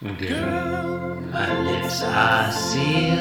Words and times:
Girl, 0.00 1.20
my 1.32 1.60
lips 1.62 2.02
are 2.04 2.52
sealed. 2.52 3.18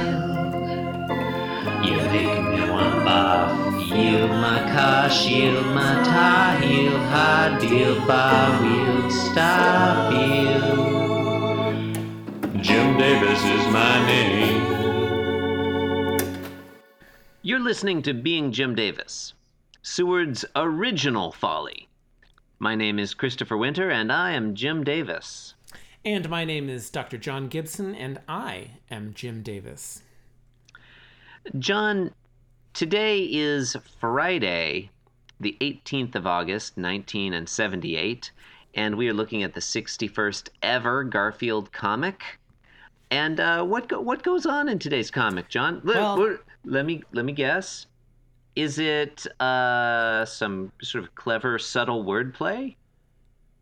You 1.83 1.97
make 2.11 2.39
me 2.43 2.69
want 2.69 3.01
barf. 3.03 3.89
Yield 3.89 4.29
my 4.29 4.59
car, 4.71 5.09
shield 5.09 5.65
my 5.73 6.03
tie, 6.03 6.59
heel, 6.61 6.95
high 6.95 7.57
deal, 7.59 8.05
bar 8.05 8.61
wheel, 8.61 9.09
stop 9.09 10.13
you. 10.13 10.61
Jim 12.61 12.95
Davis 12.95 13.43
is 13.43 13.67
my 13.73 14.05
name. 14.05 14.61
You're 17.41 17.59
listening 17.59 18.03
to 18.03 18.13
Being 18.13 18.51
Jim 18.51 18.75
Davis, 18.75 19.33
Seward's 19.81 20.45
original 20.55 21.31
folly. 21.31 21.89
My 22.59 22.75
name 22.75 22.99
is 22.99 23.15
Christopher 23.15 23.57
Winter, 23.57 23.89
and 23.89 24.11
I 24.11 24.33
am 24.33 24.53
Jim 24.53 24.83
Davis. 24.83 25.55
And 26.05 26.29
my 26.29 26.45
name 26.45 26.69
is 26.69 26.89
Dr. 26.89 27.17
John 27.17 27.47
Gibson, 27.47 27.93
and 27.95 28.19
I 28.27 28.71
am 28.89 29.13
Jim 29.13 29.41
Davis. 29.41 30.03
John, 31.59 32.11
today 32.73 33.23
is 33.23 33.75
Friday, 33.99 34.89
the 35.39 35.57
18th 35.59 36.15
of 36.15 36.25
August, 36.27 36.77
1978, 36.77 38.31
and 38.75 38.95
we 38.95 39.09
are 39.09 39.13
looking 39.13 39.43
at 39.43 39.53
the 39.53 39.59
61st 39.59 40.49
ever 40.61 41.03
Garfield 41.03 41.71
comic. 41.73 42.21
And 43.09 43.39
uh, 43.39 43.63
what 43.63 43.87
go- 43.87 44.01
what 44.01 44.23
goes 44.23 44.45
on 44.45 44.67
in 44.67 44.79
today's 44.79 45.09
comic, 45.11 45.47
John? 45.49 45.81
Let, 45.83 45.97
Well- 45.97 46.17
we're- 46.17 46.37
let 46.65 46.85
me 46.85 47.01
let 47.13 47.23
me 47.23 47.31
guess. 47.31 47.85
Is 48.57 48.77
it 48.79 49.25
uh, 49.39 50.25
some 50.25 50.71
sort 50.81 51.03
of 51.05 51.15
clever, 51.15 51.57
subtle 51.59 52.03
wordplay? 52.03 52.75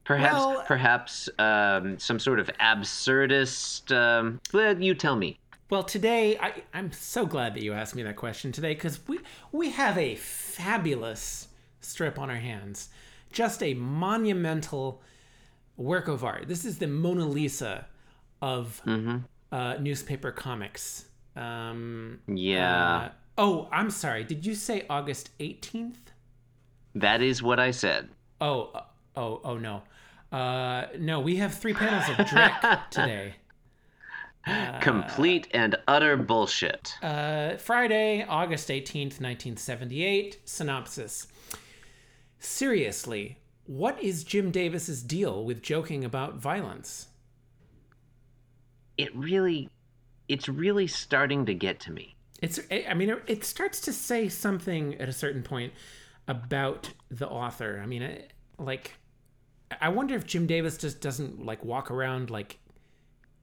Perhaps, 0.05 0.34
Well- 0.36 0.64
perhaps 0.66 1.30
um, 1.40 1.98
some 2.00 2.20
sort 2.20 2.40
of 2.40 2.48
absurdist. 2.59 3.96
Um, 3.96 4.40
well, 4.54 4.82
you 4.82 4.94
tell 4.96 5.16
me. 5.16 5.40
Well, 5.70 5.84
today 5.84 6.38
I, 6.38 6.62
I'm 6.76 6.91
so 6.91 7.26
glad 7.26 7.55
that 7.55 7.63
you 7.63 7.74
asked 7.74 7.96
me 7.96 8.04
that 8.04 8.16
question 8.16 8.52
today 8.52 8.76
because 8.76 8.99
we 9.07 9.20
we 9.52 9.71
have 9.71 9.98
a 9.98 10.16
fabulous 10.16 11.48
strip 11.82 12.20
on 12.20 12.29
our 12.29 12.35
hands, 12.38 12.90
just 13.32 13.63
a 13.63 13.74
monumental 13.74 15.02
work 15.76 16.07
of 16.07 16.24
art. 16.24 16.48
This 16.48 16.66
is 16.66 16.77
the 16.77 16.85
Mona 16.88 17.26
Lisa 17.26 17.88
of 18.44 18.79
uh, 19.51 19.77
newspaper 19.79 20.32
comics. 20.32 21.05
Um, 21.35 22.20
Yeah. 22.27 22.96
uh, 22.96 23.10
oh, 23.40 23.68
I'm 23.72 23.90
sorry. 23.90 24.24
Did 24.24 24.46
you 24.46 24.54
say 24.54 24.85
August 24.88 25.35
18th? 25.40 25.96
That 26.94 27.22
is 27.24 27.41
what 27.41 27.60
I 27.60 27.72
said. 27.72 28.10
Oh, 28.40 28.70
uh, 28.76 28.84
oh, 29.16 29.41
oh 29.44 29.57
no. 29.57 29.82
Uh, 30.36 30.88
no, 31.00 31.20
we 31.22 31.38
have 31.38 31.54
three 31.54 31.74
panels 31.74 32.10
of 32.10 32.26
Drek 32.26 32.90
today. 32.90 33.36
Complete 34.82 35.48
and 35.54 35.76
utter 35.88 36.18
bullshit. 36.18 36.96
Uh, 37.02 37.55
Friday, 37.58 38.26
August 38.28 38.68
18th, 38.70 39.20
1978. 39.22 40.41
Synopsis. 40.46 41.28
Seriously, 42.40 43.38
what 43.66 44.02
is 44.04 44.24
Jim 44.24 44.52
Davis's 44.52 45.02
deal 45.02 45.44
with 45.46 45.62
joking 45.62 46.04
about 46.04 46.36
violence? 46.36 47.08
it 48.98 49.13
really, 49.13 49.68
it's 50.30 50.48
really 50.48 50.88
starting 50.88 51.46
to 51.46 51.54
get 51.54 51.82
to 51.82 51.91
me. 51.91 52.16
It's 52.41 52.60
I 52.72 52.94
mean 52.94 53.10
it- 53.10 53.24
it 53.28 53.44
starts 53.44 53.82
to 53.82 53.91
say 53.91 54.30
something 54.30 54.96
at 54.96 55.10
a 55.10 55.13
certain 55.13 55.44
point 55.44 55.74
about 56.30 56.91
the 57.12 57.28
author. 57.28 57.82
I 57.84 57.88
mean, 57.88 58.02
it, 58.02 58.32
like 58.58 58.94
I 59.82 59.90
wonder 59.90 60.16
if 60.16 60.26
Jim 60.26 60.48
Davis 60.48 60.77
just 60.77 61.02
doesn't 61.02 61.46
like 61.46 61.63
walk 61.63 61.91
around 61.91 62.30
like 62.30 62.58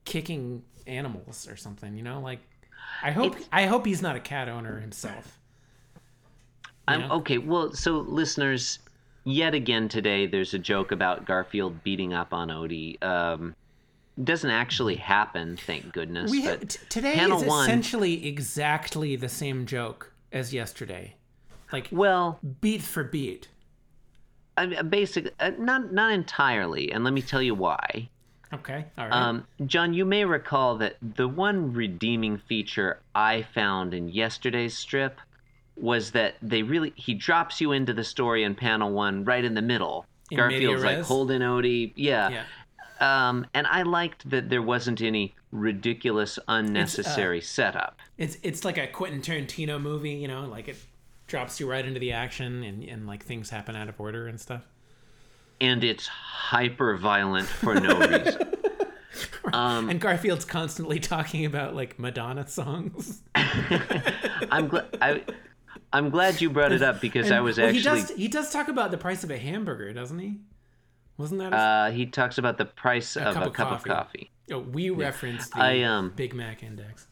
kicking 0.05 0.63
animals 0.87 1.47
or 1.47 1.55
something, 1.55 1.95
you 1.97 2.03
know? 2.03 2.19
Like 2.21 2.39
I 3.01 3.11
hope 3.11 3.35
I 3.51 3.65
hope 3.65 3.85
he's 3.85 4.01
not 4.01 4.15
a 4.15 4.19
cat 4.19 4.49
owner 4.49 4.79
himself. 4.79 5.39
I'm 6.87 7.01
Yeah. 7.01 7.11
okay. 7.13 7.37
Well, 7.37 7.73
so 7.73 7.99
listeners, 7.99 8.79
yet 9.23 9.53
again 9.53 9.87
today, 9.87 10.25
there's 10.25 10.53
a 10.53 10.59
joke 10.59 10.91
about 10.91 11.25
Garfield 11.25 11.83
beating 11.83 12.13
up 12.13 12.33
on 12.33 12.49
Odie. 12.49 13.01
Um, 13.03 13.55
doesn't 14.21 14.49
actually 14.51 14.95
happen, 14.95 15.57
thank 15.57 15.91
goodness. 15.91 16.29
We 16.29 16.41
but 16.43 16.59
have, 16.59 16.67
t- 16.67 16.79
today 16.89 17.19
is 17.19 17.41
essentially 17.41 18.27
exactly 18.27 19.15
the 19.15 19.29
same 19.29 19.65
joke 19.65 20.13
as 20.31 20.53
yesterday. 20.53 21.15
Like 21.71 21.87
well, 21.91 22.39
beat 22.61 22.81
for 22.81 23.03
beat. 23.03 23.47
I 24.57 24.65
mean, 24.65 24.89
basic, 24.89 25.33
uh, 25.39 25.51
not 25.57 25.91
not 25.91 26.11
entirely, 26.11 26.91
and 26.91 27.03
let 27.03 27.13
me 27.13 27.21
tell 27.21 27.41
you 27.41 27.55
why. 27.55 28.09
Okay. 28.53 28.85
All 28.97 29.07
right. 29.07 29.13
Um, 29.13 29.47
John, 29.65 29.93
you 29.93 30.05
may 30.05 30.25
recall 30.25 30.77
that 30.77 30.97
the 31.01 31.27
one 31.27 31.73
redeeming 31.73 32.37
feature 32.37 32.99
I 33.15 33.41
found 33.53 33.93
in 33.93 34.09
yesterday's 34.09 34.77
strip 34.77 35.19
was 35.75 36.11
that 36.11 36.35
they 36.41 36.61
really 36.61 36.93
he 36.95 37.15
drops 37.15 37.59
you 37.59 37.71
into 37.71 37.93
the 37.93 38.03
story 38.03 38.43
in 38.43 38.53
panel 38.53 38.91
one 38.91 39.25
right 39.25 39.43
in 39.43 39.55
the 39.55 39.61
middle. 39.61 40.05
In 40.29 40.37
Garfield's 40.37 40.83
like 40.83 41.01
holding 41.01 41.41
Odie, 41.41 41.93
yeah. 41.95 42.29
yeah. 42.29 42.43
Um, 42.99 43.47
and 43.53 43.67
I 43.67 43.81
liked 43.81 44.29
that 44.29 44.49
there 44.49 44.61
wasn't 44.61 45.01
any 45.01 45.35
ridiculous, 45.51 46.37
uh, 46.37 46.43
unnecessary 46.47 47.41
setup. 47.41 47.97
It's 48.17 48.37
it's 48.43 48.63
like 48.63 48.77
a 48.77 48.87
Quentin 48.87 49.21
Tarantino 49.21 49.81
movie, 49.81 50.11
you 50.11 50.27
know, 50.27 50.41
like 50.41 50.67
it 50.67 50.77
drops 51.27 51.59
you 51.59 51.69
right 51.69 51.85
into 51.85 51.99
the 51.99 52.11
action 52.11 52.63
and, 52.63 52.83
and 52.83 53.07
like 53.07 53.23
things 53.23 53.49
happen 53.49 53.75
out 53.75 53.89
of 53.89 53.99
order 53.99 54.27
and 54.27 54.39
stuff. 54.39 54.67
And 55.61 55.83
it's 55.83 56.07
hyper 56.07 56.97
violent 56.97 57.47
for 57.47 57.75
no 57.75 57.97
reason. 58.07 58.53
Um, 59.53 59.89
And 59.89 60.01
Garfield's 60.01 60.45
constantly 60.45 60.99
talking 60.99 61.45
about 61.45 61.75
like 61.75 61.97
Madonna 61.99 62.47
songs. 62.47 63.21
I'm 63.35 64.67
glad. 64.67 64.85
I, 65.01 65.23
I'm 65.91 66.09
glad 66.09 66.41
you 66.41 66.49
brought 66.49 66.71
it 66.71 66.81
up 66.81 66.99
because 67.01 67.31
I 67.31 67.35
And- 67.35 67.45
was 67.45 67.57
well, 67.57 67.67
actually. 67.67 67.79
he 67.79 67.83
does 67.83 68.09
he 68.11 68.27
does 68.27 68.51
talk 68.51 68.67
about 68.67 68.91
the 68.91 68.97
price 68.97 69.23
of 69.23 69.31
a 69.31 69.37
hamburger, 69.37 69.93
doesn't 69.93 70.19
he? 70.19 70.39
Wasn't 71.17 71.39
that? 71.39 71.53
A, 71.53 71.55
Uh, 71.55 71.91
he 71.91 72.07
talks 72.07 72.37
about 72.39 72.57
the 72.57 72.65
price 72.65 73.15
of 73.15 73.35
cup 73.35 73.43
a 73.43 73.47
of 73.47 73.53
cup 73.53 73.69
coffee. 73.69 73.89
of 73.91 73.95
coffee. 73.97 74.31
oh, 74.51 74.59
we 74.59 74.89
referenced 74.89 75.51
the 75.53 75.59
I, 75.61 75.81
um, 75.83 76.11
Big 76.15 76.33
Mac 76.33 76.63
index. 76.63 77.05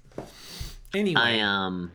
Anyway, 0.94 1.22
I 1.22 1.40
um, 1.42 1.92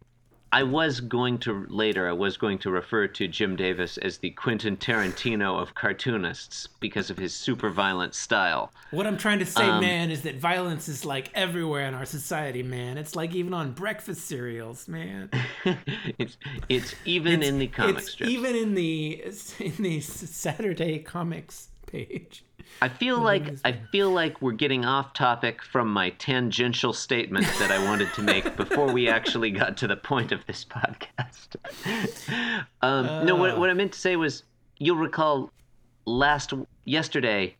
I 0.57 0.63
was 0.63 1.01
going 1.01 1.37
to 1.41 1.67
later. 1.69 2.09
I 2.09 2.13
was 2.13 2.39
going 2.39 2.57
to 2.61 2.71
refer 2.71 3.09
to 3.09 3.29
Jim 3.29 3.57
Davis 3.57 3.99
as 3.99 4.17
the 4.17 4.31
Quentin 4.31 4.79
Tarantino 4.79 5.61
of 5.61 5.75
cartoonists 5.75 6.67
because 6.81 7.11
of 7.11 7.19
his 7.19 7.35
super 7.35 7.69
violent 7.69 8.15
style. 8.15 8.73
What 8.91 9.07
I'm 9.07 9.19
trying 9.19 9.41
to 9.41 9.45
say, 9.45 9.69
Um, 9.69 9.83
man, 9.83 10.11
is 10.11 10.23
that 10.23 10.37
violence 10.37 10.89
is 10.89 11.05
like 11.05 11.31
everywhere 11.35 11.87
in 11.87 11.93
our 11.93 12.07
society, 12.07 12.63
man. 12.63 12.97
It's 12.97 13.15
like 13.15 13.35
even 13.35 13.53
on 13.53 13.73
breakfast 13.73 14.27
cereals, 14.27 14.89
man. 14.89 15.29
it's 16.19 16.39
it's 16.71 16.95
even 17.05 17.43
in 17.43 17.59
the 17.59 17.67
comic 17.67 17.99
it's 17.99 18.13
strips. 18.13 18.33
even 18.33 18.57
in 18.57 18.75
the 18.75 19.25
in 19.59 19.75
the 19.77 20.01
Saturday 20.01 21.01
comics 21.01 21.69
page. 21.87 22.45
I 22.83 22.89
feel 22.89 23.21
like 23.21 23.55
I 23.65 23.73
feel 23.93 24.11
like 24.11 24.43
we're 24.43 24.53
getting 24.53 24.85
off 24.85 25.15
topic 25.15 25.63
from 25.63 25.93
my 25.93 26.11
tangential 26.11 26.93
statement 26.93 27.47
that 27.59 27.71
I 27.71 27.83
wanted 27.85 28.13
to 28.15 28.23
make 28.23 28.57
before 28.57 28.93
we 28.93 29.09
actually 29.09 29.51
got 29.51 29.77
to 29.79 29.87
the 29.87 29.97
point 29.97 30.33
of 30.33 30.45
this 30.47 30.65
podcast. 30.65 31.57
um, 32.83 33.25
no, 33.25 33.37
what, 33.37 33.59
what 33.59 33.71
I 33.71 33.73
meant 33.73 33.93
to 33.93 33.99
say 33.99 34.17
was, 34.17 34.43
you'll 34.79 34.97
recall 34.97 35.53
last 36.05 36.53
yesterday, 36.85 37.57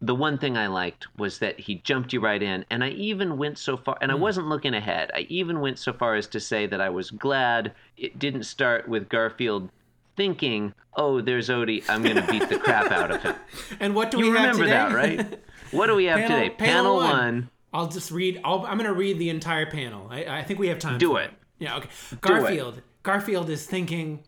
the 0.00 0.14
one 0.14 0.36
thing 0.36 0.56
I 0.56 0.66
liked 0.66 1.06
was 1.16 1.38
that 1.38 1.58
he 1.58 1.76
jumped 1.76 2.12
you 2.12 2.20
right 2.20 2.42
in, 2.42 2.64
and 2.70 2.82
I 2.82 2.90
even 2.90 3.38
went 3.38 3.58
so 3.58 3.76
far, 3.76 3.96
and 4.00 4.10
I 4.10 4.16
wasn't 4.16 4.48
looking 4.48 4.74
ahead. 4.74 5.10
I 5.14 5.20
even 5.28 5.60
went 5.60 5.78
so 5.78 5.92
far 5.92 6.16
as 6.16 6.26
to 6.28 6.40
say 6.40 6.66
that 6.66 6.80
I 6.80 6.90
was 6.90 7.10
glad 7.10 7.72
it 7.96 8.18
didn't 8.18 8.44
start 8.44 8.88
with 8.88 9.08
Garfield 9.08 9.70
thinking, 10.16 10.74
"Oh, 10.96 11.20
there's 11.20 11.48
Odie, 11.48 11.82
I'm 11.88 12.02
going 12.02 12.16
to 12.16 12.26
beat 12.30 12.48
the 12.48 12.58
crap 12.58 12.90
out 12.92 13.10
of 13.10 13.22
him." 13.22 13.34
And 13.80 13.94
what 13.94 14.10
do 14.10 14.18
You 14.18 14.30
we 14.32 14.36
have 14.38 14.56
remember 14.58 14.66
that, 14.66 14.92
right? 14.94 15.40
What 15.70 15.86
do 15.86 15.94
we 15.96 16.04
have 16.06 16.18
Panel- 16.18 16.38
today? 16.38 16.50
panel 16.50 16.74
Panel, 16.74 16.96
one. 16.96 17.08
one. 17.10 17.50
I'll 17.72 17.88
just 17.88 18.10
read. 18.10 18.40
I'll, 18.44 18.66
I'm 18.66 18.76
going 18.78 18.88
to 18.90 18.92
read 18.94 19.18
the 19.18 19.30
entire 19.30 19.64
panel. 19.70 20.08
I, 20.10 20.24
I 20.40 20.42
think 20.44 20.58
we 20.60 20.68
have 20.68 20.78
time. 20.78 20.98
Do 20.98 21.16
it. 21.16 21.30
Yeah. 21.58 21.76
Okay. 21.78 21.88
Garfield. 22.20 22.82
Garfield 23.02 23.48
is 23.50 23.64
thinking. 23.66 24.24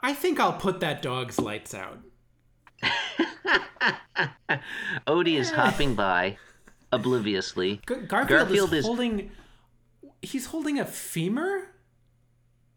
I 0.00 0.14
think 0.14 0.38
I'll 0.40 0.52
put 0.52 0.80
that 0.80 1.02
dog's 1.02 1.38
lights 1.40 1.74
out. 1.74 1.98
Odie 5.06 5.38
is 5.38 5.50
hopping 5.50 5.94
by, 5.94 6.36
obliviously. 6.92 7.80
Gar- 7.86 8.00
Garfield, 8.02 8.28
Garfield 8.48 8.72
is, 8.72 8.78
is- 8.80 8.86
holding. 8.86 9.30
He's 10.20 10.46
holding 10.46 10.78
a 10.78 10.84
femur. 10.84 11.68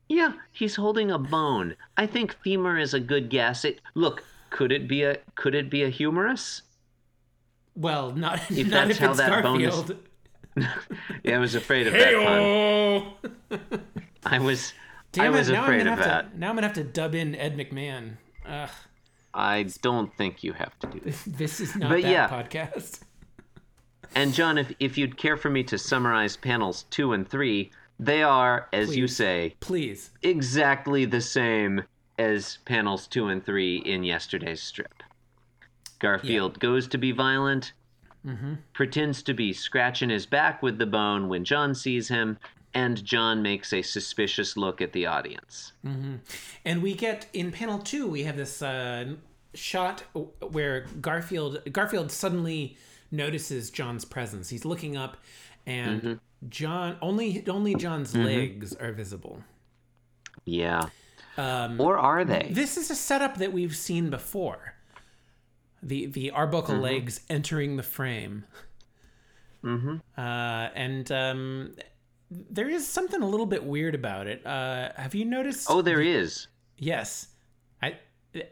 Yeah, 0.07 0.33
he's 0.51 0.75
holding 0.75 1.09
a 1.11 1.17
bone. 1.17 1.75
I 1.97 2.05
think 2.05 2.35
femur 2.43 2.77
is 2.77 2.93
a 2.93 2.99
good 2.99 3.29
guess. 3.29 3.65
It 3.65 3.81
look. 3.95 4.23
Could 4.51 4.71
it 4.71 4.87
be 4.87 5.03
a 5.03 5.17
Could 5.35 5.55
it 5.55 5.69
be 5.69 5.83
a 5.83 5.89
humerus? 5.89 6.61
Well, 7.75 8.11
not 8.11 8.39
If 8.51 8.67
not 8.67 8.87
that's 8.87 8.91
if 8.91 8.97
how 8.99 9.09
it's 9.09 9.19
that 9.19 9.43
bone 9.43 9.61
is-. 9.61 9.91
Yeah, 11.23 11.35
I 11.35 11.39
was 11.39 11.55
afraid 11.55 11.87
of 11.87 11.93
that 11.93 13.11
pun. 13.51 13.81
I 14.25 14.39
was. 14.39 14.73
Damn 15.11 15.25
I 15.25 15.29
was 15.37 15.49
it! 15.49 15.53
Now 15.53 15.57
I'm 15.59 15.63
afraid 15.65 15.77
gonna 15.79 15.91
of 15.93 15.97
have 15.99 16.07
that. 16.07 16.31
to. 16.33 16.39
Now 16.39 16.49
I'm 16.49 16.55
gonna 16.55 16.67
have 16.67 16.75
to 16.77 16.83
dub 16.83 17.15
in 17.15 17.35
Ed 17.35 17.57
McMahon. 17.57 18.17
Ugh, 18.45 18.69
I 19.33 19.63
don't 19.81 20.15
think 20.15 20.43
you 20.43 20.53
have 20.53 20.77
to 20.79 20.87
do 20.87 20.99
that. 21.01 21.15
this 21.27 21.59
is 21.59 21.75
not 21.75 21.89
But 21.89 22.03
that 22.03 22.09
yeah. 22.11 22.27
podcast. 22.29 23.01
And 24.13 24.33
John, 24.33 24.57
if 24.57 24.71
if 24.79 24.97
you'd 24.97 25.17
care 25.17 25.35
for 25.35 25.49
me 25.49 25.63
to 25.63 25.77
summarize 25.77 26.37
panels 26.37 26.83
two 26.89 27.11
and 27.11 27.27
three, 27.27 27.71
they 27.99 28.23
are, 28.23 28.67
as 28.73 28.95
you 28.95 29.07
say, 29.07 29.55
Please. 29.59 30.11
exactly 30.21 31.05
the 31.05 31.21
same 31.21 31.83
as 32.17 32.59
panels 32.65 33.07
two 33.07 33.27
and 33.27 33.45
three 33.45 33.77
in 33.77 34.03
yesterday's 34.03 34.61
strip. 34.61 35.03
Garfield 35.99 36.59
goes 36.59 36.87
to 36.89 36.97
be 36.97 37.11
violent, 37.11 37.73
pretends 38.73 39.21
to 39.23 39.33
be 39.33 39.53
scratching 39.53 40.09
his 40.09 40.25
back 40.25 40.61
with 40.61 40.77
the 40.77 40.85
bone 40.85 41.29
when 41.29 41.45
John 41.45 41.73
sees 41.75 42.07
him, 42.07 42.37
and 42.73 43.03
John 43.05 43.41
makes 43.41 43.71
a 43.71 43.81
suspicious 43.81 44.57
look 44.57 44.81
at 44.81 44.91
the 44.91 45.05
audience. 45.05 45.73
And 45.83 46.83
we 46.83 46.93
get 46.93 47.27
in 47.33 47.51
panel 47.51 47.79
two, 47.79 48.07
we 48.07 48.23
have 48.23 48.35
this 48.35 48.61
uh, 48.61 49.13
shot 49.53 50.03
where 50.51 50.85
Garfield 50.99 51.61
Garfield 51.71 52.11
suddenly 52.11 52.77
notices 53.11 53.69
John's 53.69 54.05
presence. 54.05 54.49
He's 54.49 54.65
looking 54.65 54.95
up, 54.97 55.17
and 55.65 56.01
Mm-hmm. 56.01 56.13
John 56.49 56.97
only 57.01 57.43
only 57.47 57.73
John's 57.75 58.15
legs 58.15 58.75
are 58.75 58.91
visible. 58.91 59.41
Yeah. 60.45 60.89
Um, 61.37 61.81
or 61.81 61.97
are 61.97 62.23
they? 62.23 62.49
This 62.51 62.77
is 62.77 62.91
a 62.91 62.95
setup 62.95 63.37
that 63.37 63.51
we've 63.51 63.75
seen 63.75 64.09
before. 64.09 64.75
The 65.81 66.05
the 66.05 66.31
Arbuckle 66.31 66.77
legs 66.77 67.21
entering 67.29 67.77
the 67.77 67.83
frame. 67.83 68.45
Mm-hmm. 69.63 69.95
Uh, 70.15 70.21
and 70.75 71.11
um, 71.11 71.75
there 72.29 72.69
is 72.69 72.87
something 72.87 73.21
a 73.21 73.27
little 73.27 73.45
bit 73.47 73.63
weird 73.63 73.95
about 73.95 74.27
it. 74.27 74.45
Uh, 74.45 74.89
have 74.95 75.15
you 75.15 75.25
noticed? 75.25 75.67
oh, 75.69 75.81
there 75.81 76.01
is. 76.01 76.47
yes. 76.77 77.29
I 77.81 77.95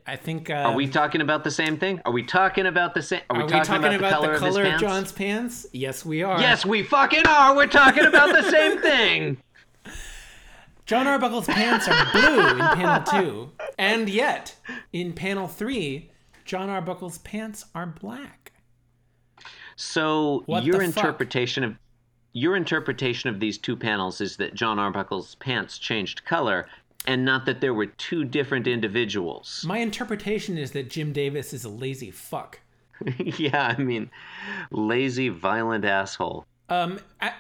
I 0.07 0.15
think. 0.15 0.49
Uh, 0.49 0.53
Are 0.53 0.73
we 0.75 0.87
talking 0.87 1.21
about 1.21 1.43
the 1.43 1.51
same 1.51 1.77
thing? 1.77 2.01
Are 2.05 2.11
we 2.11 2.23
talking 2.23 2.65
about 2.65 2.93
the 2.93 3.01
same? 3.01 3.21
Are 3.29 3.37
we, 3.37 3.43
are 3.43 3.45
we 3.45 3.51
talking, 3.51 3.65
talking 3.65 3.93
about, 3.95 4.21
the 4.21 4.27
color, 4.27 4.33
of, 4.33 4.41
his 4.41 4.55
of 4.55 4.63
pants? 4.63 4.81
John's 4.81 5.11
pants? 5.11 5.67
Yes, 5.73 6.05
we 6.05 6.23
are. 6.23 6.39
Yes, 6.39 6.65
we 6.65 6.83
fucking 6.83 7.25
are. 7.27 7.55
We're 7.55 7.67
talking 7.67 8.05
about 8.05 8.33
the 8.33 8.49
same 8.49 8.79
thing. 8.79 9.37
John 10.85 11.07
Arbuckle's 11.07 11.47
pants 11.47 11.87
are 11.87 12.11
blue 12.11 12.49
in 12.49 12.57
panel 12.57 13.03
two, 13.03 13.51
and 13.77 14.09
yet 14.09 14.55
in 14.91 15.13
panel 15.13 15.47
three, 15.47 16.11
John 16.45 16.69
Arbuckle's 16.69 17.19
pants 17.19 17.65
are 17.73 17.85
black. 17.85 18.51
So 19.75 20.43
What 20.45 20.63
your 20.65 20.79
the 20.79 20.83
interpretation 20.83 21.63
of 21.63 21.75
your 22.33 22.55
interpretation 22.55 23.29
of 23.29 23.39
these 23.39 23.57
two 23.57 23.77
panels 23.77 24.19
is 24.19 24.37
that 24.37 24.55
John 24.55 24.79
Arbuckle's 24.79 25.35
pants 25.35 25.77
changed 25.77 26.25
color, 26.25 26.67
and 27.07 27.25
not 27.25 27.45
that 27.45 27.61
there 27.61 27.73
were 27.73 27.87
two 27.87 28.23
different 28.25 28.67
individuals. 28.67 29.63
My 29.67 29.79
interpretation 29.79 30.57
is 30.57 30.71
that 30.71 30.89
Jim 30.89 31.13
Davis 31.13 31.53
is 31.53 31.63
a 31.65 31.69
lazy 31.69 32.11
fuck. 32.11 32.59
yeah, 33.17 33.75
I 33.77 33.81
mean, 33.81 34.09
lazy, 34.71 35.29
violent 35.29 35.83
asshole. 35.85 36.45
Um, 36.69 36.99
I, 37.21 37.33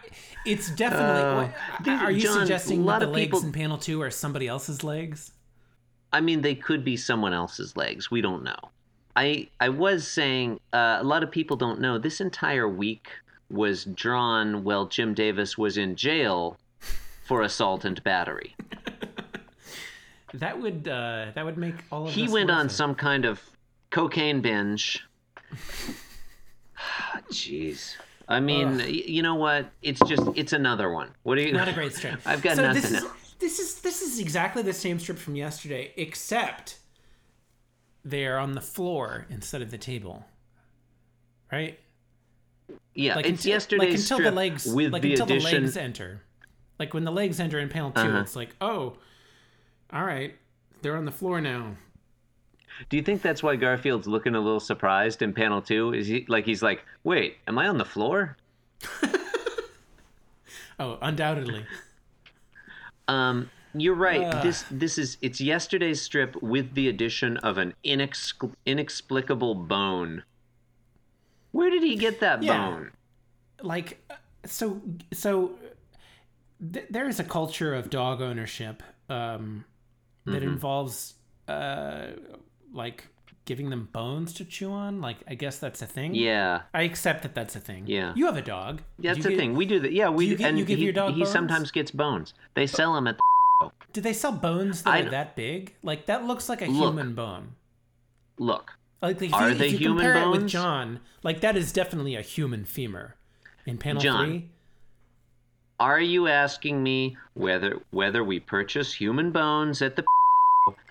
it's 0.45 0.69
definitely. 0.71 1.45
Uh, 1.45 1.83
these- 1.83 2.01
are 2.01 2.11
you 2.11 2.21
John, 2.21 2.39
suggesting 2.39 2.85
that 2.85 2.99
the 2.99 3.07
legs 3.07 3.25
people- 3.25 3.43
in 3.43 3.51
panel 3.51 3.77
two 3.77 4.01
are 4.01 4.11
somebody 4.11 4.47
else's 4.47 4.83
legs? 4.83 5.31
I 6.11 6.21
mean, 6.21 6.41
they 6.41 6.53
could 6.55 6.83
be 6.83 6.95
someone 6.97 7.33
else's 7.33 7.75
legs. 7.75 8.11
We 8.11 8.21
don't 8.21 8.43
know. 8.43 8.57
I 9.15 9.47
I 9.59 9.69
was 9.69 10.07
saying 10.07 10.59
uh, 10.73 10.97
a 10.99 11.03
lot 11.03 11.23
of 11.23 11.31
people 11.31 11.55
don't 11.55 11.79
know 11.79 11.97
this 11.97 12.19
entire 12.19 12.67
week 12.67 13.07
was 13.49 13.85
drawn 13.85 14.63
while 14.63 14.85
Jim 14.87 15.13
Davis 15.13 15.57
was 15.57 15.77
in 15.77 15.95
jail 15.95 16.57
for 17.23 17.41
assault 17.41 17.85
and 17.85 18.03
battery. 18.03 18.55
That 20.35 20.59
would 20.61 20.87
uh, 20.87 21.27
that 21.35 21.45
would 21.45 21.57
make 21.57 21.75
all 21.91 22.03
of 22.03 22.09
us. 22.09 22.15
he 22.15 22.27
went 22.27 22.49
on 22.49 22.65
it. 22.67 22.69
some 22.71 22.95
kind 22.95 23.25
of 23.25 23.41
cocaine 23.91 24.41
binge. 24.41 25.03
Jeez. 27.31 27.95
I 28.27 28.39
mean, 28.39 28.77
y- 28.77 28.85
you 28.87 29.21
know 29.21 29.35
what? 29.35 29.69
It's 29.81 29.99
just 30.07 30.23
it's 30.35 30.53
another 30.53 30.91
one. 30.91 31.09
What 31.23 31.37
are 31.37 31.41
you? 31.41 31.51
Not 31.53 31.67
a 31.67 31.73
great 31.79 31.93
strip. 31.93 32.19
I've 32.25 32.41
got 32.41 32.55
so 32.55 32.63
nothing 32.63 32.81
this 32.81 32.91
is, 32.91 33.03
else. 33.03 33.35
This 33.39 33.59
is 33.59 33.81
this 33.81 34.01
is 34.01 34.19
exactly 34.19 34.63
the 34.63 34.73
same 34.73 34.99
strip 34.99 35.17
from 35.17 35.35
yesterday, 35.35 35.93
except 35.97 36.77
they 38.05 38.25
are 38.25 38.37
on 38.37 38.53
the 38.53 38.61
floor 38.61 39.27
instead 39.29 39.61
of 39.61 39.71
the 39.71 39.77
table. 39.77 40.25
Right? 41.51 41.79
Yeah, 42.95 43.15
Like 43.15 43.25
it's 43.25 43.41
until, 43.41 43.51
yesterday's 43.51 43.79
like 43.79 43.89
until 43.99 44.17
strip 44.17 44.29
the 44.29 44.35
legs 44.35 44.65
with 44.65 44.91
like 44.93 45.01
the 45.03 45.11
until 45.11 45.25
addition. 45.27 45.51
the 45.51 45.61
legs 45.61 45.77
enter. 45.77 46.21
Like 46.79 46.93
when 46.93 47.03
the 47.03 47.11
legs 47.11 47.39
enter 47.39 47.59
in 47.59 47.69
panel 47.69 47.91
2 47.91 48.01
Uh-huh. 48.01 48.19
it's 48.19 48.35
like, 48.35 48.55
oh, 48.61 48.97
all 49.91 50.03
right, 50.05 50.35
they're 50.81 50.95
on 50.97 51.05
the 51.05 51.11
floor 51.11 51.41
now. 51.41 51.75
Do 52.89 52.97
you 52.97 53.03
think 53.03 53.21
that's 53.21 53.43
why 53.43 53.55
Garfield's 53.55 54.07
looking 54.07 54.33
a 54.35 54.39
little 54.39 54.59
surprised 54.59 55.21
in 55.21 55.33
panel 55.33 55.61
two? 55.61 55.93
Is 55.93 56.07
he 56.07 56.25
like 56.27 56.45
he's 56.45 56.63
like, 56.63 56.83
wait, 57.03 57.37
am 57.47 57.57
I 57.59 57.67
on 57.67 57.77
the 57.77 57.85
floor? 57.85 58.37
Oh, 60.79 60.97
undoubtedly. 61.03 61.65
Um, 63.07 63.49
you're 63.75 63.93
right. 63.95 64.21
Ugh. 64.23 64.43
This 64.43 64.65
this 64.71 64.97
is 64.97 65.17
it's 65.21 65.39
yesterday's 65.39 66.01
strip 66.01 66.41
with 66.41 66.73
the 66.73 66.89
addition 66.89 67.37
of 67.37 67.59
an 67.59 67.75
inex- 67.85 68.53
inexplicable 68.65 69.53
bone. 69.53 70.23
Where 71.51 71.69
did 71.69 71.83
he 71.83 71.95
get 71.95 72.19
that 72.21 72.41
Yeah. 72.41 72.57
bone? 72.57 72.91
like 73.61 74.03
so 74.45 74.81
so 75.13 75.51
th- 76.73 76.87
there 76.89 77.07
is 77.07 77.19
a 77.19 77.23
culture 77.23 77.73
of 77.75 77.89
dog 77.91 78.19
ownership 78.21 78.81
um, 79.09 79.63
that 80.25 80.41
Mm-hmm. 80.41 80.47
involves 80.53 81.15
uh, 81.47 82.07
like 82.73 83.07
giving 83.45 83.69
them 83.69 83.89
bones 83.91 84.31
to 84.33 84.45
chew 84.45 84.71
on 84.71 85.01
like 85.01 85.17
i 85.27 85.35
guess 85.35 85.57
that's 85.57 85.81
a 85.81 85.85
thing 85.85 86.15
Yeah, 86.15 86.61
i 86.73 86.83
accept 86.83 87.23
that 87.23 87.35
that's 87.35 87.55
a 87.57 87.59
thing 87.59 87.83
Yeah. 87.87 88.13
you 88.15 88.25
have 88.27 88.37
a 88.37 88.41
dog 88.41 88.81
that's 88.97 89.17
Do 89.17 89.23
the 89.23 89.29
get- 89.31 89.37
thing. 89.39 89.53
We 89.55 89.65
do 89.65 89.79
that. 89.81 89.91
Yeah, 89.91 90.09
we 90.09 90.27
you 90.27 90.37
get- 90.37 90.47
and 90.49 90.57
you 90.57 90.63
give 90.63 90.79
he, 90.79 90.85
your 90.85 90.93
dog 90.93 91.13
he 91.13 91.19
bones? 91.21 91.31
sometimes 91.31 91.69
gets 91.71 91.91
bones. 91.91 92.33
They 92.53 92.67
sell 92.67 92.93
them 92.93 93.05
at. 93.07 93.17
The, 93.17 93.69
do 93.91 93.99
they 94.01 94.13
sell 94.13 94.31
bones 94.31 94.83
that 94.83 94.89
I 94.93 95.01
are 95.01 95.09
that 95.09 95.35
big 95.35 95.75
like 95.83 96.05
that 96.05 96.25
looks 96.25 96.47
like 96.47 96.61
a 96.61 96.65
Look. 96.65 96.75
human 96.93 97.13
bone 97.15 97.55
look, 98.37 98.71
like 99.01 99.21
if 99.21 99.33
Are 99.33 99.49
you, 99.49 99.55
they 99.55 99.67
if 99.67 99.73
you 99.73 99.77
human 99.79 100.05
compare 100.05 100.23
it 100.23 100.29
with 100.29 100.39
bones? 100.41 100.51
john 100.51 100.99
like 101.21 101.41
that 101.41 101.55
is 101.57 101.71
definitely 101.71 102.15
a 102.15 102.21
human 102.21 102.63
femur 102.65 103.15
in 103.65 103.77
panel 103.77 104.01
John, 104.01 104.25
three 104.25 104.49
are 105.79 105.99
you 105.99 106.27
asking 106.27 106.81
me 106.83 107.17
whether 107.33 107.79
whether 107.91 108.23
we 108.23 108.39
purchase 108.39 108.93
human 108.93 109.31
bones 109.31 109.81
at 109.81 109.95
the 109.95 110.03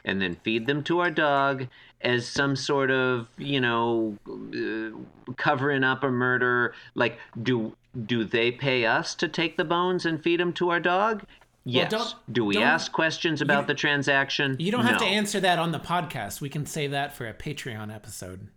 and 0.05 0.21
then 0.21 0.35
feed 0.43 0.67
them 0.67 0.83
to 0.85 0.99
our 1.01 1.11
dog 1.11 1.67
as 2.01 2.27
some 2.27 2.57
sort 2.57 2.91
of 2.91 3.29
you 3.39 3.61
know 3.61 4.19
uh, 4.29 5.33
covering 5.37 5.85
up 5.85 6.03
a 6.03 6.11
murder? 6.11 6.75
Like 6.95 7.19
do 7.43 7.75
do 8.07 8.25
they 8.25 8.51
pay 8.53 8.85
us 8.87 9.15
to 9.17 9.29
take 9.29 9.57
the 9.57 9.65
bones 9.65 10.05
and 10.07 10.23
feed 10.23 10.41
them 10.41 10.53
to 10.55 10.71
our 10.71 10.81
dog? 10.81 11.25
Yes. 11.65 11.91
don't- 11.93 12.15
do 12.33 12.45
we 12.45 12.59
ask 12.59 12.91
questions 12.91 13.41
about 13.41 13.69
the 13.69 13.75
transaction? 13.75 14.57
You 14.59 14.73
don't 14.73 14.85
have 14.85 14.99
to 14.99 15.05
answer 15.05 15.39
that 15.41 15.61
on 15.61 15.71
the 15.71 15.79
podcast. 15.79 16.41
We 16.41 16.49
can 16.49 16.67
save 16.67 16.91
that 16.91 17.15
for 17.17 17.27
a 17.29 17.33
patreon 17.35 17.95
episode. 17.95 18.49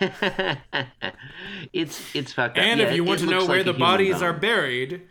It's 1.72 2.14
it's 2.14 2.32
fucked 2.32 2.58
up. 2.58 2.64
And 2.64 2.80
Yeah, 2.80 2.86
if 2.88 2.96
you 2.96 3.04
want 3.04 3.20
to 3.20 3.26
know 3.26 3.46
where 3.46 3.58
like 3.58 3.66
the 3.66 3.72
bodies 3.72 4.14
bone. 4.16 4.22
are 4.24 4.32
buried, 4.32 5.02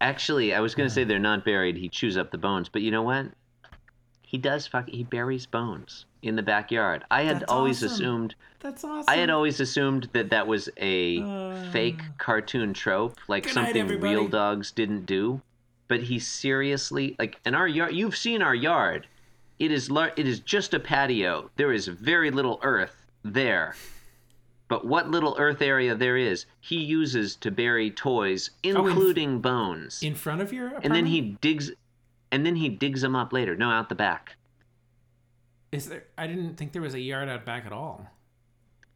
Actually, 0.00 0.54
I 0.54 0.60
was 0.60 0.74
going 0.74 0.88
to 0.88 0.94
say 0.94 1.04
they're 1.04 1.18
not 1.18 1.44
buried. 1.44 1.76
He 1.76 1.88
chews 1.88 2.16
up 2.16 2.30
the 2.30 2.38
bones, 2.38 2.68
but 2.68 2.82
you 2.82 2.90
know 2.90 3.02
what? 3.02 3.26
He 4.22 4.38
does 4.38 4.66
fuck. 4.66 4.88
He 4.88 5.04
buries 5.04 5.46
bones 5.46 6.06
in 6.22 6.34
the 6.36 6.42
backyard. 6.42 7.04
I 7.10 7.22
had 7.22 7.40
That's 7.40 7.52
always 7.52 7.84
awesome. 7.84 7.94
assumed. 7.94 8.34
that's 8.60 8.82
awesome. 8.82 9.04
I 9.08 9.16
had 9.16 9.30
always 9.30 9.60
assumed 9.60 10.08
that 10.12 10.30
that 10.30 10.46
was 10.46 10.68
a 10.78 11.20
Uh, 11.22 11.70
fake 11.70 12.00
cartoon 12.18 12.72
trope, 12.74 13.18
like 13.28 13.44
Good 13.44 13.54
night, 13.56 13.74
something 13.76 14.00
real 14.00 14.26
dogs 14.28 14.72
didn't 14.72 15.06
do. 15.06 15.40
But 15.86 16.00
he 16.04 16.18
seriously, 16.18 17.14
like, 17.18 17.38
in 17.44 17.54
our 17.54 17.68
yard, 17.68 17.94
you've 17.94 18.16
seen 18.16 18.40
our 18.42 18.54
yard. 18.54 19.06
It 19.58 19.70
is 19.70 19.90
lar- 19.90 20.12
It 20.16 20.26
is 20.26 20.40
just 20.40 20.74
a 20.74 20.80
patio. 20.80 21.50
There 21.56 21.72
is 21.72 21.86
very 21.88 22.30
little 22.30 22.58
earth 22.62 23.06
there. 23.22 23.76
But 24.74 24.84
what 24.84 25.08
little 25.08 25.36
earth 25.38 25.62
area 25.62 25.94
there 25.94 26.16
is, 26.16 26.46
he 26.58 26.78
uses 26.82 27.36
to 27.36 27.52
bury 27.52 27.92
toys, 27.92 28.50
in- 28.64 28.76
including 28.76 29.40
bones. 29.40 30.02
in 30.02 30.16
front 30.16 30.40
of 30.40 30.52
your 30.52 30.66
apartment? 30.66 30.86
and 30.86 30.94
then 30.96 31.06
he 31.06 31.20
digs 31.40 31.70
and 32.32 32.44
then 32.44 32.56
he 32.56 32.68
digs 32.68 33.00
them 33.00 33.14
up 33.14 33.32
later. 33.32 33.54
No 33.54 33.70
out 33.70 33.88
the 33.88 33.94
back. 33.94 34.34
Is 35.70 35.88
there 35.88 36.06
i 36.18 36.26
didn't 36.26 36.56
think 36.56 36.72
there 36.72 36.82
was 36.82 36.94
a 36.94 36.98
yard 36.98 37.28
out 37.28 37.44
back 37.44 37.66
at 37.66 37.72
all. 37.72 38.10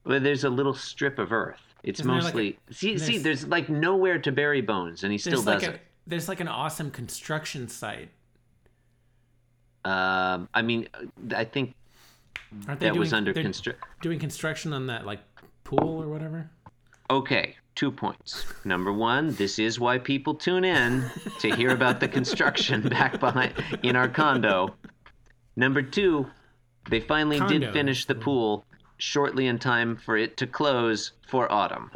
Well, 0.02 0.18
there's 0.18 0.42
a 0.42 0.50
little 0.50 0.74
strip 0.74 1.16
of 1.20 1.30
earth. 1.32 1.60
It's 1.84 2.00
Isn't 2.00 2.10
there 2.10 2.22
like 2.22 2.34
mostly 2.34 2.58
see 2.72 2.98
see 2.98 3.18
there's- 3.18 3.22
there's 3.22 3.46
like 3.46 3.68
nowhere 3.68 4.18
to 4.18 4.32
bury 4.32 4.60
bones 4.60 5.04
and 5.04 5.12
he 5.12 5.18
still 5.18 5.40
there's 5.42 5.46
like 5.46 5.60
does 5.60 5.68
a 5.76 5.80
there's 6.08 6.28
like 6.28 6.40
an 6.40 6.48
awesome 6.48 6.90
construction 6.90 7.68
site. 7.68 8.10
Um 9.84 10.48
i 10.52 10.60
mean 10.60 10.88
i 11.36 11.44
think 11.44 11.76
aren't 12.66 12.80
they 12.80 12.86
that 12.86 12.94
doing, 12.94 12.98
was 13.00 13.12
under 13.12 13.32
construction 13.32 13.80
doing 14.00 14.18
construction 14.18 14.72
on 14.72 14.86
that 14.88 15.06
like 15.06 15.20
pool 15.68 16.02
or 16.02 16.08
whatever 16.08 16.48
okay 17.10 17.54
two 17.74 17.90
points 17.92 18.44
number 18.64 18.92
one 18.92 19.34
this 19.34 19.58
is 19.58 19.78
why 19.78 19.98
people 19.98 20.34
tune 20.34 20.64
in 20.64 21.04
to 21.38 21.54
hear 21.54 21.70
about 21.70 22.00
the 22.00 22.08
construction 22.08 22.88
back 22.96 23.20
behind 23.20 23.52
in 23.82 23.94
our 23.96 24.08
condo 24.08 24.74
number 25.56 25.82
two 25.82 26.26
they 26.90 27.00
finally 27.00 27.38
Condo. 27.38 27.58
did 27.58 27.72
finish 27.72 28.06
the 28.06 28.14
pool 28.14 28.64
shortly 28.96 29.46
in 29.46 29.58
time 29.58 29.94
for 29.96 30.16
it 30.16 30.36
to 30.38 30.46
close 30.46 31.12
for 31.28 31.50
autumn 31.52 31.90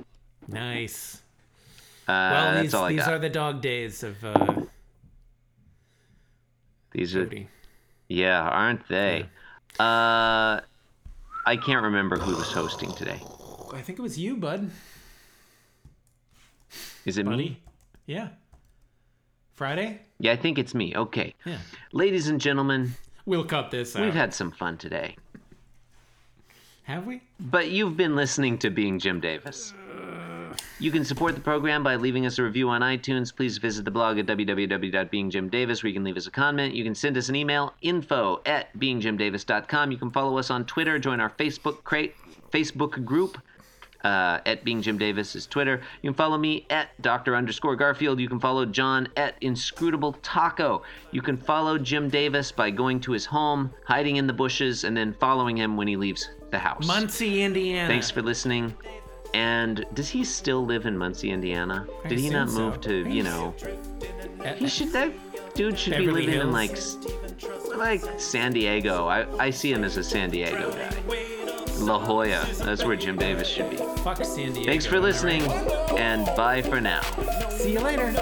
Nice. 0.49 1.23
Uh, 2.09 2.13
Well, 2.13 2.53
that's 2.55 2.63
these, 2.63 2.75
all 2.75 2.85
I 2.85 2.93
these 2.93 3.07
are 3.09 3.19
the 3.19 3.31
dog 3.31 3.61
days 3.63 4.03
of 4.03 4.23
uh, 4.25 4.63
These 6.91 7.15
are, 7.17 7.25
Cody. 7.25 7.49
yeah, 8.09 8.41
aren't 8.41 8.87
they? 8.89 9.27
Uh, 9.79 10.61
I 11.47 11.57
can't 11.65 11.83
remember 11.85 12.17
who 12.19 12.37
was 12.37 12.51
hosting 12.53 12.93
today. 12.95 13.21
I 13.73 13.81
think 13.81 13.99
it 13.99 14.03
was 14.03 14.19
you, 14.19 14.37
bud. 14.37 14.71
Is 17.05 17.19
it 17.19 17.27
me? 17.27 17.59
Yeah. 18.07 18.29
Friday? 19.55 20.01
Yeah, 20.19 20.33
I 20.33 20.37
think 20.37 20.59
it's 20.59 20.75
me. 20.75 20.95
Okay. 20.95 21.35
Yeah. 21.45 21.59
Ladies 21.93 22.29
and 22.29 22.41
gentlemen, 22.41 22.95
We'll 23.27 23.45
cut 23.45 23.71
this 23.71 23.95
out. 23.97 24.03
we've 24.03 24.15
had 24.15 24.35
some 24.35 24.51
fun 24.51 24.77
today. 24.79 25.17
Have 26.85 27.07
we? 27.07 27.23
But 27.39 27.71
you've 27.71 27.97
been 27.97 28.17
listening 28.17 28.59
to 28.59 28.71
Being 28.71 28.99
Jim 28.99 29.21
Davis. 29.21 29.73
You 30.79 30.91
can 30.91 31.05
support 31.05 31.35
the 31.35 31.41
program 31.41 31.83
by 31.83 31.97
leaving 31.97 32.27
us 32.27 32.39
a 32.39 32.43
review 32.43 32.69
on 32.69 32.81
iTunes. 32.83 33.35
Please 33.35 33.57
visit 33.59 33.85
the 33.85 33.91
blog 33.91 34.19
at 34.19 34.27
www.beingjimdavis 34.27 35.83
where 35.83 35.89
you 35.89 35.95
can 35.95 36.05
leave 36.05 36.17
us 36.17 36.27
a 36.27 36.31
comment. 36.31 36.75
You 36.75 36.83
can 36.85 36.95
send 36.95 37.17
us 37.17 37.29
an 37.29 37.37
email, 37.37 37.73
info 37.83 38.43
at 38.45 38.77
beingjimdavis.com. 38.79 39.93
You 39.93 39.97
can 39.97 40.11
follow 40.11 40.39
us 40.39 40.51
on 40.51 40.65
Twitter, 40.67 40.99
join 40.99 41.21
our 41.21 41.31
Facebook 41.31 41.85
crate, 41.85 42.15
Facebook 42.53 43.05
group. 43.05 43.39
Uh, 44.05 44.41
at 44.47 44.65
Being 44.65 44.83
Jim 44.83 44.99
Davis 44.99 45.37
is 45.37 45.47
Twitter. 45.47 45.81
You 46.03 46.11
can 46.11 46.15
follow 46.17 46.37
me 46.37 46.67
at 46.71 46.89
Dr. 47.03 47.37
underscore 47.37 47.77
Garfield. 47.77 48.19
You 48.19 48.29
can 48.29 48.41
follow 48.41 48.67
John 48.67 49.09
at 49.17 49.37
Inscrutable 49.41 50.15
Taco. 50.23 50.83
You 51.13 51.23
can 51.23 51.37
follow 51.37 51.79
Jim 51.79 52.09
Davis 52.09 52.51
by 52.51 52.71
going 52.71 52.99
to 53.01 53.13
his 53.13 53.25
home, 53.25 53.73
hiding 53.85 54.17
in 54.17 54.27
the 54.27 54.33
bushes, 54.33 54.85
and 54.85 54.97
then 54.97 55.15
following 55.15 55.57
him 55.57 55.77
when 55.77 55.87
he 55.87 55.97
leaves 55.97 56.31
the 56.51 56.59
house. 56.59 56.87
Muncie, 56.87 57.43
Indiana. 57.43 57.89
Thanks 57.89 58.11
for 58.11 58.23
listening. 58.23 58.75
And 59.35 59.87
does 59.95 60.09
he 60.09 60.25
still 60.25 60.65
live 60.65 60.85
in 60.85 60.97
Muncie, 60.99 61.31
Indiana? 61.31 61.87
I 62.05 62.09
Did 62.09 62.19
he 62.19 62.29
not 62.29 62.49
move 62.49 62.75
so. 62.75 62.81
to, 62.81 63.09
you 63.09 63.23
know, 63.23 63.55
he 64.57 64.69
should 64.69 64.93
that 64.93 65.13
dude 65.55 65.79
should 65.79 65.97
be 65.97 66.07
Beverly 66.07 66.27
living 66.27 66.41
in 66.41 66.53
like 66.53 66.77
like 67.77 68.03
San 68.21 68.53
Diego. 68.53 69.07
I, 69.07 69.27
I 69.39 69.51
see 69.51 69.73
him 69.73 69.85
as 69.85 69.97
a 69.97 70.05
San 70.05 70.31
Diego 70.31 70.71
guy. 70.73 71.22
La 71.87 71.99
Jolla. 71.99 72.47
That's 72.59 72.85
where 72.85 72.97
Jim 72.97 73.17
Davis 73.17 73.49
should 73.49 73.71
be. 73.71 73.77
Fuck 73.77 74.25
San 74.25 74.53
Diego. 74.53 74.65
Thanks 74.65 74.87
for 74.87 75.01
listening 75.01 75.43
and 75.97 76.27
bye 76.37 76.63
for 76.63 76.81
now. 76.81 77.03
See 77.51 77.73
you 77.73 77.81
later. 77.81 78.13